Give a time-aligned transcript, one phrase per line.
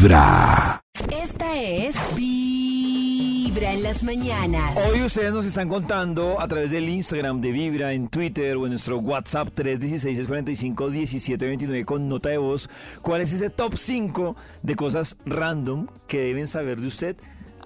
[0.00, 0.80] Vibra.
[1.14, 4.78] Esta es Vibra en las mañanas.
[4.88, 8.70] Hoy ustedes nos están contando a través del Instagram de Vibra, en Twitter o en
[8.70, 12.70] nuestro WhatsApp 316-645-1729 con nota de voz,
[13.02, 17.18] cuál es ese top 5 de cosas random que deben saber de usted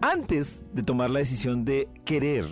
[0.00, 2.46] antes de tomar la decisión de querer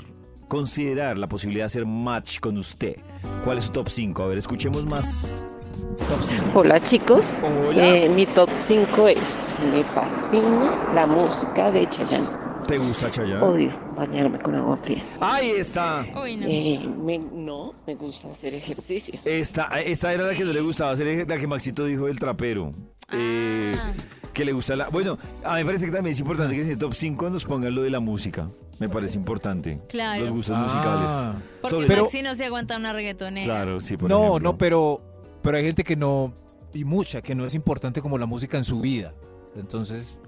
[0.48, 2.96] considerar la posibilidad de hacer match con usted.
[3.44, 4.24] ¿Cuál es su top 5?
[4.24, 5.36] A ver, escuchemos más.
[5.82, 6.58] Top 5.
[6.58, 7.86] Hola chicos, Hola.
[7.86, 12.26] Eh, mi top 5 es, me fascina la música de Chayanne.
[12.66, 13.40] ¿Te gusta Chayanne?
[13.42, 15.02] Odio bañarme con agua fría.
[15.20, 16.04] Ahí está.
[16.20, 16.46] Uy, no.
[16.48, 19.18] Eh, me- no, me gusta hacer ejercicio.
[19.24, 22.72] Esta, esta era la que no le gustaba hacer, la que Maxito dijo del trapero.
[23.12, 23.92] Eh, Ah.
[24.32, 24.88] que le gusta la.
[24.88, 27.44] Bueno, a mí me parece que también es importante que en el top 5 nos
[27.44, 28.48] pongan lo de la música.
[28.80, 29.80] Me parece importante.
[29.88, 30.20] Claro.
[30.22, 30.62] Los gustos Ah.
[30.62, 31.42] musicales.
[31.60, 33.44] Porque Sobre- Pero- Maxi no se aguanta una reggaetonera.
[33.44, 34.52] Claro, sí, por No, ejemplo.
[34.52, 35.00] no, pero,
[35.42, 36.32] pero hay gente que no,
[36.72, 39.14] y mucha, que no es importante como la música en su vida.
[39.56, 40.20] Entonces,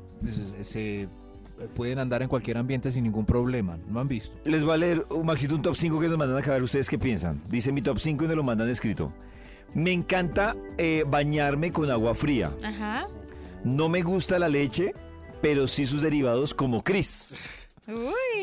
[0.63, 1.09] se
[1.75, 3.79] pueden andar en cualquier ambiente sin ningún problema.
[3.89, 4.37] ¿No han visto?
[4.45, 6.63] Les va a leer, uh, Maxito, un top 5 que nos mandan acá a ver
[6.63, 7.43] ustedes qué piensan.
[7.49, 9.13] Dice mi top 5 y nos lo mandan escrito.
[9.75, 12.51] Me encanta eh, bañarme con agua fría.
[12.65, 13.07] Ajá.
[13.63, 14.95] No me gusta la leche,
[15.41, 17.37] pero sí sus derivados como Chris.
[17.87, 18.40] Uy.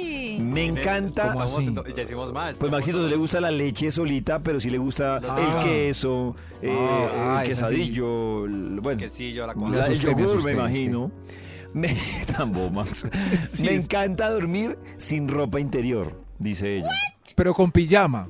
[0.58, 1.31] Me encanta.
[1.33, 1.73] ¿Cómo así?
[1.95, 2.55] Ya hicimos más.
[2.55, 5.39] Pues Maxito no le gusta la leche solita, pero sí le gusta Ah.
[5.39, 7.50] el queso, eh, Ah, el así.
[7.50, 11.11] quesadillo, el- bueno, quesillo, la el me yogur, me imagino.
[11.73, 11.94] Me,
[12.35, 13.05] tan bobo, Max.
[13.47, 16.89] Sí, me es- encanta dormir sin ropa interior, dice ella.
[17.35, 18.30] Pero con pijama.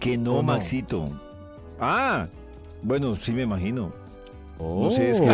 [0.00, 0.42] Que no, ¿O no?
[0.42, 1.04] Maxito.
[1.78, 2.26] Ah,
[2.82, 3.92] bueno, sí me imagino.
[4.64, 4.84] Oh.
[4.84, 5.28] No sé, es que...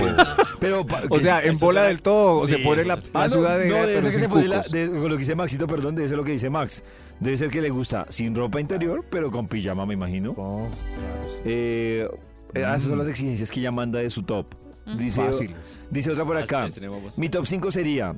[0.60, 3.22] Pero, pa- O sea, en bola será- del todo, Sí, se pone la, la Ah,
[3.24, 4.72] no, sudadera, no, debe pero ser que sin se pone la- cucos.
[4.72, 6.82] de- lo que dice Maxito, perdón, debe ser lo que dice Max.
[7.20, 10.30] Debe ser que le gusta sin ropa interior, pero con pijama, me imagino.
[10.36, 11.40] Oh, claro, sí.
[11.44, 12.08] Eh,
[12.54, 12.98] eh, esas son Mm.
[12.98, 14.46] las exigencias que ella manda de su top.
[14.96, 15.80] Dice, Fáciles.
[15.90, 16.66] dice otra por acá.
[17.18, 18.16] Mi top 5 sería,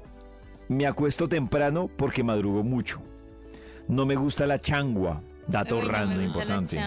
[0.69, 3.01] me acuesto temprano porque madrugo mucho.
[3.89, 6.81] No me gusta la changua, dato Uy, no me random importante.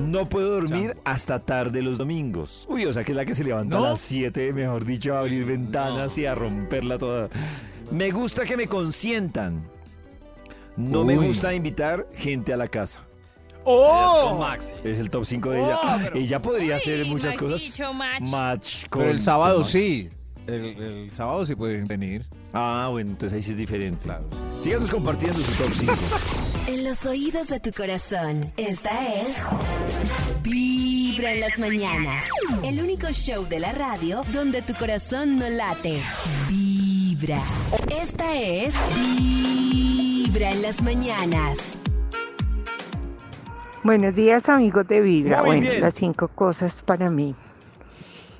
[0.00, 1.02] No puedo dormir Changua.
[1.04, 2.66] hasta tarde los domingos.
[2.68, 3.84] Uy, o sea que es la que se levanta ¿No?
[3.84, 7.28] a las 7, mejor dicho, a abrir ventanas y a romperla toda.
[7.90, 9.62] Me gusta que me consientan.
[10.76, 13.02] No me gusta invitar gente a la casa.
[14.38, 14.72] Maxi.
[14.84, 16.10] Es el top 5 de ella.
[16.14, 17.80] Ella podría hacer muchas cosas.
[18.20, 20.08] Match con- Pero el sábado sí.
[20.46, 22.24] El, el sábado sí pueden venir.
[22.52, 24.04] Ah, bueno, entonces ahí sí es diferente.
[24.04, 24.28] Claro.
[24.60, 25.92] Síganos compartiendo su top 5.
[26.68, 28.90] En los oídos de tu corazón, esta
[29.20, 29.36] es
[30.42, 32.24] Vibra en las mañanas.
[32.64, 36.00] El único show de la radio donde tu corazón no late.
[36.48, 37.38] Vibra.
[38.02, 41.78] Esta es Vibra en las mañanas.
[43.84, 45.42] Buenos días amigos de Vibra.
[45.42, 45.80] Muy bueno, bien.
[45.80, 47.36] las cinco cosas para mí.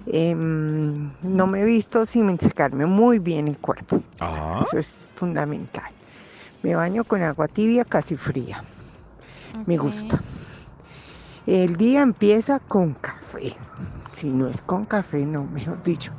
[0.07, 4.03] Em, no me he visto sin sacarme muy bien el cuerpo.
[4.19, 4.59] Ajá.
[4.67, 5.96] Eso es fundamental.
[6.67, 8.65] Me baño con agua tibia casi fría.
[9.67, 10.21] Me gusta.
[11.47, 13.55] El día empieza con café.
[14.11, 16.11] Si no es con café, no, mejor dicho.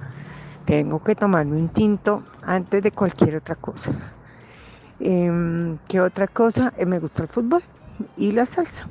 [0.63, 3.91] Tengo que tomarme un tinto antes de cualquier otra cosa.
[5.01, 6.73] Em, ¿Qué otra cosa?
[6.77, 7.61] Eh, me gusta el fútbol
[8.15, 8.87] y la salsa.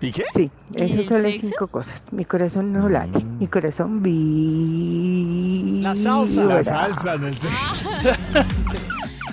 [0.00, 0.24] ¿Y qué?
[0.34, 2.12] Sí, ¿Y esas el son las cinco cosas.
[2.12, 5.80] Mi corazón no late, mi corazón vi.
[5.80, 6.42] La salsa.
[6.42, 7.36] La salsa, no el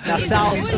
[0.08, 0.72] La salsa.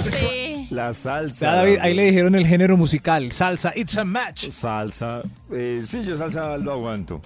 [0.71, 1.47] La salsa.
[1.47, 3.31] Ya, David, ahí le dijeron el género musical.
[3.31, 4.49] Salsa, it's a match.
[4.51, 5.23] Salsa.
[5.53, 7.21] Eh, sí, yo salsa lo aguanto.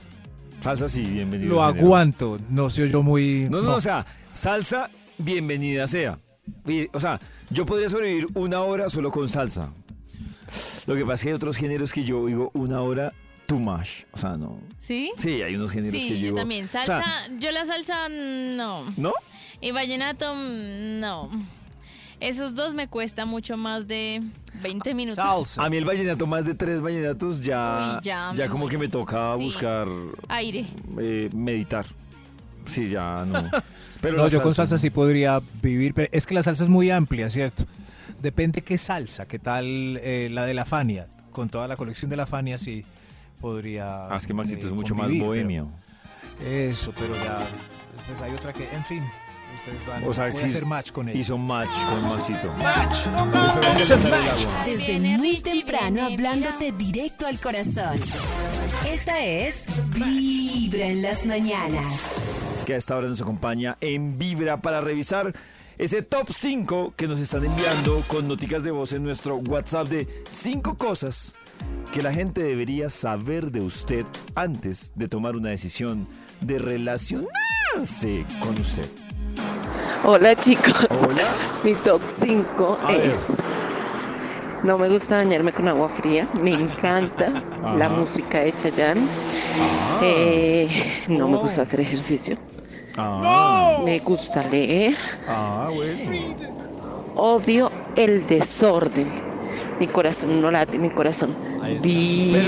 [0.60, 1.54] Salsa sí, bienvenido.
[1.54, 2.38] Lo aguanto.
[2.50, 3.48] No se oyó muy.
[3.50, 6.18] No, no, o sea, salsa, bienvenida sea.
[6.92, 9.70] O sea, yo podría sobrevivir una hora solo con salsa.
[10.86, 13.12] Lo que pasa es que hay otros géneros que yo digo una hora
[13.46, 14.04] too much.
[14.12, 14.60] O sea, no.
[14.78, 15.10] ¿Sí?
[15.16, 16.36] Sí, hay unos géneros Sí, que yo yo digo.
[16.36, 16.66] también.
[16.66, 18.84] o sea, Salsa, yo la salsa no.
[18.98, 19.12] ¿No?
[19.62, 21.30] Y vallenato mm, no.
[22.20, 24.22] Esos dos me cuesta mucho más de
[24.62, 25.16] 20 minutos.
[25.24, 25.64] Salsa.
[25.64, 29.36] A mí el vallenato, más de tres vallenatos, ya, Uy, ya, como que me toca
[29.36, 29.44] Sí.
[29.44, 29.88] buscar
[30.28, 30.66] Aire.
[31.00, 31.86] eh, meditar.
[32.66, 33.42] Sí, ya no.
[34.00, 36.90] Pero No, yo con salsa sí podría vivir, pero es que la salsa es muy
[36.90, 37.64] amplia, ¿cierto?
[38.20, 39.64] Depende qué salsa, qué tal
[40.02, 41.06] eh, la de la Fania.
[41.32, 42.84] Con toda la colección de la Fania sí
[43.40, 44.08] podría.
[44.08, 45.68] Ah, es que Maxito eh, es mucho más pero- bohemio.
[46.46, 47.38] Eso, pero ya.
[48.06, 49.02] Pues hay otra que, en fin,
[49.54, 51.18] ustedes van O sea, voy sí a hacer match con ella.
[51.18, 52.52] Hizo match con Maxito.
[52.54, 53.06] match.
[53.80, 54.46] Eso es match.
[54.66, 57.96] Desde muy temprano hablándote directo al corazón.
[58.88, 59.64] Esta es
[59.94, 61.90] Vibra en las mañanas.
[62.66, 65.34] que a esta hora nos acompaña en Vibra para revisar
[65.76, 70.08] ese top 5 que nos están enviando con noticas de voz en nuestro WhatsApp de
[70.30, 71.36] 5 cosas
[71.92, 74.04] que la gente debería saber de usted
[74.34, 76.06] antes de tomar una decisión
[76.40, 78.88] de relacionarse con usted.
[80.04, 80.86] Hola chicos.
[80.90, 81.22] Hola.
[81.62, 83.10] Mi top 5 A ver.
[83.10, 83.28] es.
[84.62, 86.28] No me gusta bañarme con agua fría.
[86.42, 87.42] Me encanta
[87.78, 89.00] la música de Chayanne.
[90.02, 90.68] Eh,
[91.08, 92.36] no me gusta hacer ejercicio.
[92.96, 94.96] Ah, Me gusta leer.
[95.28, 96.12] ah, bueno.
[97.16, 99.08] Odio el desorden.
[99.80, 102.44] Mi corazón no late, mi corazón Ahí está.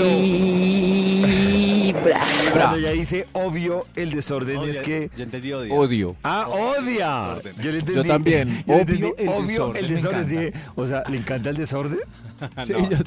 [1.93, 2.21] Vibra.
[2.53, 5.09] Cuando ella dice obvio, el desorden es que.
[5.17, 5.73] Yo entendí odio.
[5.75, 6.15] Odio.
[6.23, 7.35] Ah, odia.
[7.43, 7.55] Desorden.
[7.63, 8.63] Yo, le entendí, Yo también.
[8.65, 10.27] yo Obvio entendí, el obvio desorden, el desorden.
[10.29, 11.99] dije, o sea, ¿le encanta el desorden?
[12.63, 12.87] Sí, No.
[12.89, 12.97] yo-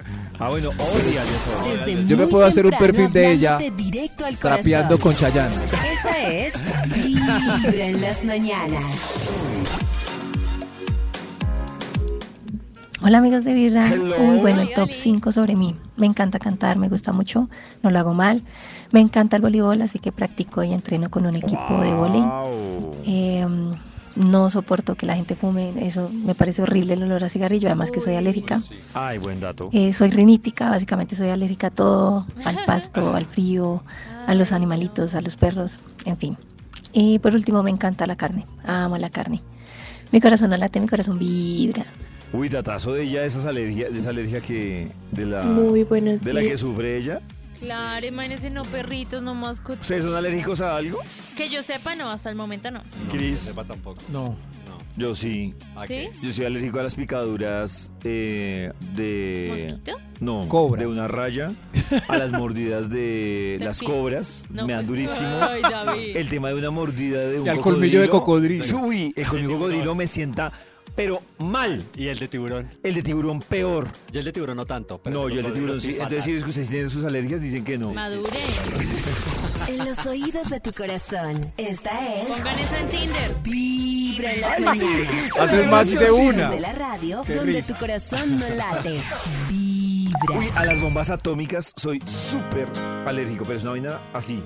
[0.40, 1.84] Ah, bueno, odia el desorden.
[1.96, 4.62] Desde Yo me puedo hacer un perfil de ella directo al corazón.
[4.62, 5.54] trapeando con Chayanne.
[5.64, 6.54] Esta es
[6.92, 8.82] Vibra en las mañanas.
[13.02, 13.88] Hola amigos de Vibra.
[13.88, 14.14] Hello.
[14.20, 14.92] Uy, bueno, el top oli.
[14.92, 15.74] 5 sobre mí.
[15.96, 17.48] Me encanta cantar, me gusta mucho,
[17.82, 18.42] no lo hago mal.
[18.92, 23.00] Me encanta el voleibol, así que practico y entreno con un equipo de voleibol.
[23.06, 23.46] Eh,
[24.16, 27.90] no soporto que la gente fume, eso me parece horrible el olor a cigarrillo, además
[27.90, 28.60] que soy alérgica.
[28.92, 29.70] Ay, buen dato.
[29.72, 33.82] Eh, soy rinítica, básicamente soy alérgica a todo, al pasto, al frío,
[34.26, 36.36] a los animalitos, a los perros, en fin.
[36.92, 39.40] Y por último me encanta la carne, amo la carne.
[40.12, 41.86] Mi corazón no late, mi corazón vibra.
[42.32, 44.88] Uy, datazo de ella, esas alergias, de esa alergia que.
[45.10, 45.42] de la.
[45.42, 47.20] Muy buenos de la que sufre ella.
[47.60, 49.82] Claro, imagínense, no perritos, no mascotas.
[49.82, 50.98] ¿Ustedes son alérgicos a algo?
[51.36, 52.78] Que yo sepa, no, hasta el momento no.
[52.78, 53.32] No, Chris.
[53.44, 54.00] no sepa tampoco.
[54.10, 54.28] No.
[54.28, 54.78] No.
[54.96, 55.54] Yo sí.
[55.76, 55.84] ¿A.
[55.86, 59.66] Yo soy alérgico a las picaduras eh, de.
[59.68, 59.98] ¿Mosquito?
[60.20, 60.80] No, Cobra.
[60.82, 61.52] de una raya,
[62.08, 64.00] a las mordidas de las Serpiente.
[64.00, 65.28] cobras, No, me dan pues, durísimo.
[65.40, 66.16] Ay, David.
[66.16, 68.64] El tema de una mordida de un Y al colmillo de cocodrilo.
[68.78, 70.52] Uy, el colmillo de cocodrilo me sienta,
[71.00, 71.82] pero mal.
[71.96, 72.70] Y el de tiburón.
[72.82, 73.90] El de tiburón peor.
[74.12, 75.00] Yo el de tiburón no tanto.
[75.02, 75.92] Pero No, yo el de tiburón sí.
[75.92, 77.94] Entonces, si ustedes tienen sus alergias, dicen que no.
[77.94, 78.28] Madure.
[79.66, 83.34] En los oídos de tu corazón, esta es Pongan eso en Tinder.
[83.44, 85.36] Vibra en las mañanas.
[85.38, 86.50] Haces más de una.
[86.50, 87.72] de la radio Qué donde risa.
[87.72, 89.00] tu corazón no late.
[89.48, 90.38] Vibra.
[90.38, 92.66] Uy, a las bombas atómicas soy súper
[93.06, 94.42] alérgico, pero es una vaina así.